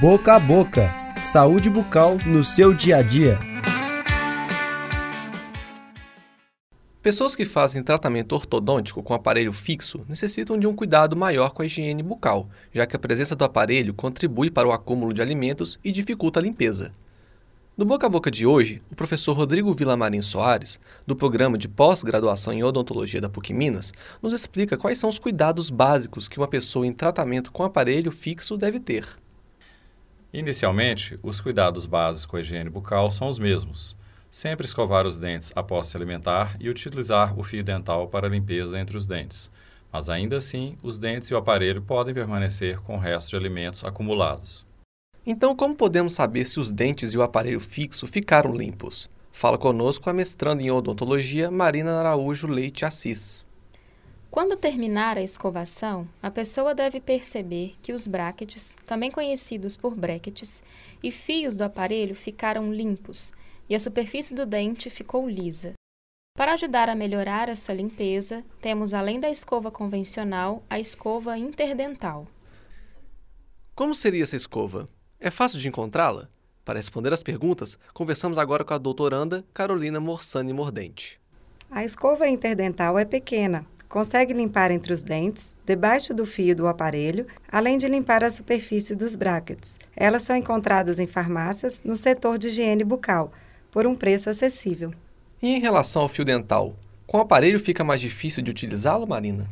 Boca 0.00 0.36
a 0.36 0.38
boca. 0.38 0.94
Saúde 1.24 1.68
bucal 1.68 2.18
no 2.24 2.44
seu 2.44 2.72
dia 2.72 2.98
a 2.98 3.02
dia. 3.02 3.36
Pessoas 7.02 7.34
que 7.34 7.44
fazem 7.44 7.82
tratamento 7.82 8.32
ortodôntico 8.32 9.02
com 9.02 9.12
aparelho 9.12 9.52
fixo 9.52 10.06
necessitam 10.08 10.56
de 10.56 10.68
um 10.68 10.74
cuidado 10.76 11.16
maior 11.16 11.50
com 11.50 11.62
a 11.62 11.66
higiene 11.66 12.00
bucal, 12.00 12.48
já 12.72 12.86
que 12.86 12.94
a 12.94 12.98
presença 12.98 13.34
do 13.34 13.44
aparelho 13.44 13.92
contribui 13.92 14.52
para 14.52 14.68
o 14.68 14.70
acúmulo 14.70 15.12
de 15.12 15.20
alimentos 15.20 15.80
e 15.82 15.90
dificulta 15.90 16.38
a 16.38 16.44
limpeza. 16.44 16.92
No 17.76 17.84
Boca 17.84 18.06
a 18.06 18.10
Boca 18.10 18.30
de 18.30 18.46
hoje, 18.46 18.80
o 18.92 18.94
professor 18.94 19.32
Rodrigo 19.32 19.74
Villamarim 19.74 20.22
Soares, 20.22 20.78
do 21.08 21.16
programa 21.16 21.58
de 21.58 21.68
pós-graduação 21.68 22.52
em 22.52 22.62
odontologia 22.62 23.20
da 23.20 23.28
PUC 23.28 23.52
Minas, 23.52 23.92
nos 24.22 24.32
explica 24.32 24.76
quais 24.76 24.96
são 24.98 25.10
os 25.10 25.18
cuidados 25.18 25.70
básicos 25.70 26.28
que 26.28 26.38
uma 26.38 26.46
pessoa 26.46 26.86
em 26.86 26.92
tratamento 26.92 27.50
com 27.50 27.64
aparelho 27.64 28.12
fixo 28.12 28.56
deve 28.56 28.78
ter. 28.78 29.04
Inicialmente, 30.32 31.18
os 31.22 31.40
cuidados 31.40 31.86
básicos 31.86 32.26
com 32.26 32.36
a 32.36 32.40
higiene 32.40 32.68
bucal 32.68 33.10
são 33.10 33.28
os 33.28 33.38
mesmos. 33.38 33.96
Sempre 34.30 34.66
escovar 34.66 35.06
os 35.06 35.16
dentes 35.16 35.52
após 35.56 35.86
se 35.86 35.96
alimentar 35.96 36.54
e 36.60 36.68
utilizar 36.68 37.38
o 37.38 37.42
fio 37.42 37.64
dental 37.64 38.08
para 38.08 38.28
limpeza 38.28 38.78
entre 38.78 38.96
os 38.96 39.06
dentes. 39.06 39.50
Mas 39.90 40.10
ainda 40.10 40.36
assim, 40.36 40.76
os 40.82 40.98
dentes 40.98 41.28
e 41.28 41.34
o 41.34 41.38
aparelho 41.38 41.80
podem 41.80 42.12
permanecer 42.12 42.78
com 42.80 42.96
o 42.96 42.98
resto 42.98 43.30
de 43.30 43.36
alimentos 43.36 43.82
acumulados. 43.84 44.66
Então, 45.26 45.56
como 45.56 45.74
podemos 45.74 46.12
saber 46.12 46.44
se 46.46 46.60
os 46.60 46.70
dentes 46.70 47.14
e 47.14 47.18
o 47.18 47.22
aparelho 47.22 47.60
fixo 47.60 48.06
ficaram 48.06 48.54
limpos? 48.54 49.08
Fala 49.32 49.56
conosco 49.56 50.10
a 50.10 50.12
mestranda 50.12 50.62
em 50.62 50.70
odontologia 50.70 51.50
Marina 51.50 51.98
Araújo 51.98 52.46
Leite 52.46 52.84
Assis. 52.84 53.44
Quando 54.30 54.56
terminar 54.56 55.16
a 55.16 55.22
escovação, 55.22 56.06
a 56.22 56.30
pessoa 56.30 56.74
deve 56.74 57.00
perceber 57.00 57.74
que 57.80 57.92
os 57.92 58.06
brackets, 58.06 58.76
também 58.84 59.10
conhecidos 59.10 59.76
por 59.76 59.94
brackets, 59.94 60.62
e 61.02 61.10
fios 61.10 61.56
do 61.56 61.64
aparelho 61.64 62.14
ficaram 62.14 62.72
limpos 62.72 63.32
e 63.68 63.74
a 63.74 63.80
superfície 63.80 64.34
do 64.34 64.46
dente 64.46 64.88
ficou 64.90 65.28
lisa. 65.28 65.74
Para 66.36 66.52
ajudar 66.52 66.88
a 66.88 66.94
melhorar 66.94 67.48
essa 67.48 67.72
limpeza, 67.72 68.44
temos 68.60 68.94
além 68.94 69.18
da 69.18 69.28
escova 69.28 69.70
convencional, 69.70 70.62
a 70.70 70.78
escova 70.78 71.36
interdental. 71.36 72.26
Como 73.74 73.94
seria 73.94 74.22
essa 74.22 74.36
escova? 74.36 74.86
É 75.18 75.30
fácil 75.30 75.58
de 75.58 75.68
encontrá-la? 75.68 76.28
Para 76.64 76.78
responder 76.78 77.12
as 77.12 77.22
perguntas, 77.22 77.78
conversamos 77.92 78.38
agora 78.38 78.64
com 78.64 78.74
a 78.74 78.78
doutoranda 78.78 79.44
Carolina 79.52 79.98
Morsani 79.98 80.52
Mordente. 80.52 81.20
A 81.70 81.84
escova 81.84 82.28
interdental 82.28 82.98
é 82.98 83.04
pequena, 83.04 83.66
consegue 83.88 84.32
limpar 84.32 84.70
entre 84.70 84.92
os 84.92 85.02
dentes, 85.02 85.56
debaixo 85.64 86.12
do 86.12 86.26
fio 86.26 86.54
do 86.54 86.66
aparelho, 86.66 87.26
além 87.50 87.78
de 87.78 87.88
limpar 87.88 88.22
a 88.22 88.30
superfície 88.30 88.94
dos 88.94 89.16
brackets. 89.16 89.78
Elas 89.96 90.22
são 90.22 90.36
encontradas 90.36 90.98
em 90.98 91.06
farmácias 91.06 91.80
no 91.82 91.96
setor 91.96 92.38
de 92.38 92.48
higiene 92.48 92.84
bucal, 92.84 93.32
por 93.70 93.86
um 93.86 93.94
preço 93.94 94.28
acessível. 94.28 94.92
E 95.40 95.54
em 95.54 95.60
relação 95.60 96.02
ao 96.02 96.08
fio 96.08 96.24
dental, 96.24 96.74
com 97.06 97.18
o 97.18 97.20
aparelho 97.20 97.58
fica 97.58 97.82
mais 97.82 98.00
difícil 98.00 98.42
de 98.42 98.50
utilizá-lo, 98.50 99.06
Marina? 99.06 99.48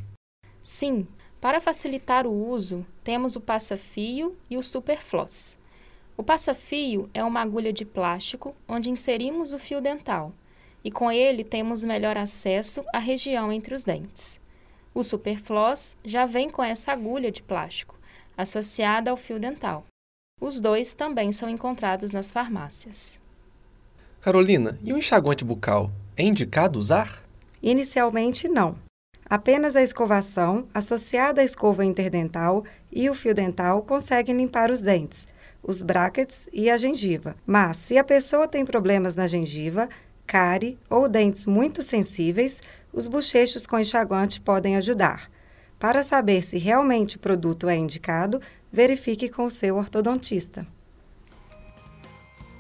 Sim, 0.61 1.07
para 1.41 1.61
facilitar 1.61 2.27
o 2.27 2.49
uso, 2.51 2.85
temos 3.05 3.37
o 3.37 3.41
passa-fio 3.41 4.37
e 4.51 4.57
o 4.57 4.63
superfloss. 4.63 5.57
O 6.17 6.23
passa-fio 6.23 7.09
é 7.15 7.23
uma 7.23 7.41
agulha 7.41 7.73
de 7.73 7.85
plástico 7.85 8.55
onde 8.67 8.91
inserimos 8.91 9.53
o 9.53 9.59
fio 9.59 9.81
dental 9.81 10.33
e 10.85 10.91
com 10.91 11.11
ele 11.11 11.43
temos 11.45 11.85
melhor 11.85 12.17
acesso 12.17 12.85
à 12.93 12.99
região 12.99 13.53
entre 13.53 13.75
os 13.75 13.85
dentes. 13.85 14.41
O 14.95 15.03
superfloss 15.03 15.97
já 16.05 16.25
vem 16.25 16.49
com 16.49 16.63
essa 16.63 16.93
agulha 16.93 17.31
de 17.31 17.43
plástico, 17.43 17.99
associada 18.37 19.11
ao 19.11 19.17
fio 19.17 19.39
dental. 19.39 19.85
Os 20.41 20.61
dois 20.61 20.95
também 20.95 21.33
são 21.33 21.49
encontrados 21.49 22.11
nas 22.11 22.31
farmácias. 22.31 23.19
Carolina, 24.21 24.79
e 24.83 24.93
o 24.93 24.99
enxaguante 24.99 25.45
bucal? 25.45 25.91
É 26.17 26.23
indicado 26.23 26.79
usar? 26.79 27.23
Inicialmente, 27.63 28.49
não. 28.49 28.77
Apenas 29.29 29.75
a 29.77 29.83
escovação, 29.83 30.69
associada 30.73 31.41
à 31.41 31.45
escova 31.45 31.85
interdental 31.85 32.65
e 32.93 33.11
o 33.11 33.15
fio 33.15 33.35
dental 33.35 33.83
conseguem 33.83 34.37
limpar 34.37 34.71
os 34.71 34.81
dentes, 34.81 35.27
os 35.63 35.83
brackets 35.83 36.49
e 36.53 36.71
a 36.71 36.77
gengiva. 36.77 37.35
Mas, 37.45 37.77
se 37.77 37.99
a 37.99 38.05
pessoa 38.05 38.47
tem 38.47 38.65
problemas 38.65 39.17
na 39.17 39.27
gengiva, 39.27 39.89
cárie 40.27 40.79
ou 40.91 41.09
dentes 41.09 41.47
muito 41.47 41.83
sensíveis, 41.83 42.61
os 42.93 43.07
bochechos 43.07 43.67
com 43.67 43.79
enxaguante 43.79 44.41
podem 44.41 44.77
ajudar. 44.77 45.31
Para 45.79 46.03
saber 46.03 46.43
se 46.43 46.59
realmente 46.59 47.17
o 47.17 47.21
produto 47.21 47.69
é 47.69 47.77
indicado, 47.77 48.41
verifique 48.73 49.29
com 49.29 49.45
o 49.45 49.51
seu 49.51 49.77
ortodontista. 49.77 50.67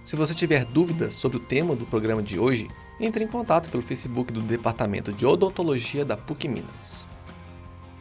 Se 0.04 0.14
você 0.14 0.34
tiver 0.34 0.64
dúvidas 0.64 1.14
sobre 1.14 1.38
o 1.38 1.40
tema 1.40 1.74
do 1.74 1.84
programa 1.86 2.22
de 2.22 2.38
hoje, 2.38 2.68
entre 3.00 3.24
em 3.24 3.26
contato 3.26 3.68
pelo 3.68 3.82
Facebook 3.82 4.32
do 4.32 4.40
Departamento 4.40 5.12
de 5.12 5.26
Odontologia 5.26 6.04
da 6.04 6.16
PUC 6.16 6.48
Minas. 6.48 7.04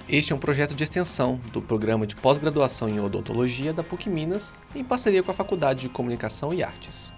Este 0.07 0.31
é 0.31 0.35
um 0.35 0.39
projeto 0.39 0.75
de 0.75 0.83
extensão 0.83 1.39
do 1.51 1.61
Programa 1.61 2.05
de 2.05 2.15
Pós-Graduação 2.15 2.87
em 2.87 2.99
Odontologia 2.99 3.73
da 3.73 3.83
PUC 3.83 4.07
Minas, 4.07 4.53
em 4.75 4.83
parceria 4.83 5.23
com 5.23 5.31
a 5.31 5.33
Faculdade 5.33 5.81
de 5.81 5.89
Comunicação 5.89 6.53
e 6.53 6.61
Artes. 6.61 7.11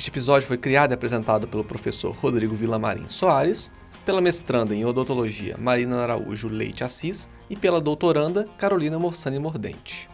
Este 0.00 0.08
episódio 0.08 0.48
foi 0.48 0.56
criado 0.56 0.92
e 0.92 0.94
apresentado 0.94 1.46
pelo 1.46 1.62
professor 1.62 2.16
Rodrigo 2.16 2.54
Villamarim 2.54 3.06
Soares, 3.06 3.70
pela 4.02 4.22
mestranda 4.22 4.74
em 4.74 4.82
Odontologia 4.82 5.58
Marina 5.58 5.98
Araújo 5.98 6.48
Leite 6.48 6.82
Assis 6.82 7.28
e 7.50 7.54
pela 7.54 7.82
doutoranda 7.82 8.48
Carolina 8.56 8.98
Morsani 8.98 9.38
Mordente. 9.38 10.08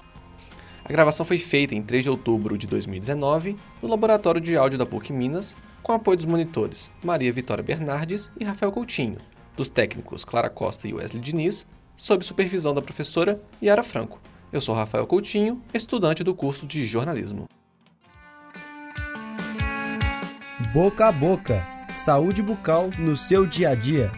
A 0.85 0.89
gravação 0.89 1.25
foi 1.25 1.39
feita 1.39 1.73
em 1.73 1.85
3 1.85 2.03
de 2.03 2.11
outubro 2.11 2.59
de 2.59 2.67
2019 2.67 3.57
no 3.81 3.89
Laboratório 3.89 4.41
de 4.41 4.57
Áudio 4.57 4.77
da 4.77 4.85
PUC 4.85 5.13
Minas, 5.13 5.57
com 5.85 5.93
apoio 5.93 6.17
dos 6.17 6.27
monitores 6.27 6.91
Maria 7.01 7.33
Vitória 7.33 7.63
Bernardes 7.63 8.29
e 8.41 8.45
Rafael 8.45 8.73
Coutinho, 8.73 9.19
dos 9.57 9.69
técnicos 9.69 10.25
Clara 10.25 10.51
Costa 10.51 10.89
e 10.89 10.95
Wesley 10.95 11.23
Diniz, 11.23 11.65
sob 11.95 12.25
supervisão 12.25 12.75
da 12.75 12.83
professora 12.83 13.41
Yara 13.63 13.85
Franco. 13.85 14.21
Eu 14.53 14.61
sou 14.61 14.75
Rafael 14.75 15.07
Coutinho, 15.07 15.63
estudante 15.73 16.25
do 16.25 16.35
curso 16.35 16.67
de 16.67 16.85
jornalismo. 16.85 17.47
Boca 20.77 21.07
a 21.07 21.11
boca. 21.11 21.67
Saúde 21.97 22.43
bucal 22.43 22.91
no 22.99 23.17
seu 23.17 23.47
dia 23.47 23.71
a 23.71 23.75
dia. 23.75 24.13